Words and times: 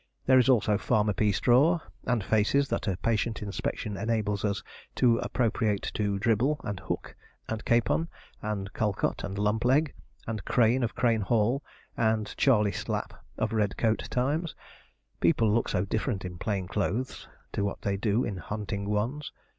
There 0.25 0.39
is 0.39 0.49
also 0.49 0.79
Farmer 0.79 1.13
Peastraw, 1.13 1.79
and 2.07 2.23
faces 2.23 2.69
that 2.69 2.87
a 2.87 2.97
patient 2.97 3.43
inspection 3.43 3.97
enables 3.97 4.43
us 4.43 4.63
to 4.95 5.19
appropriate 5.19 5.91
to 5.93 6.17
Dribble, 6.17 6.59
and 6.63 6.79
Hook, 6.79 7.15
and 7.47 7.63
Capon, 7.65 8.07
and 8.41 8.73
Calcot, 8.73 9.23
and 9.23 9.37
Lumpleg, 9.37 9.93
and 10.25 10.43
Crane 10.43 10.81
of 10.81 10.95
Crane 10.95 11.21
Hall, 11.21 11.61
and 11.95 12.35
Charley 12.35 12.71
Slapp 12.71 13.11
of 13.37 13.53
red 13.53 13.77
coat 13.77 14.07
times 14.09 14.55
people 15.19 15.51
look 15.53 15.69
so 15.69 15.85
different 15.85 16.25
in 16.25 16.39
plain 16.39 16.67
clothes 16.67 17.27
to 17.51 17.63
what 17.63 17.83
they 17.83 17.95
do 17.95 18.23
in 18.23 18.37
hunting 18.37 18.89
ones. 18.89 19.31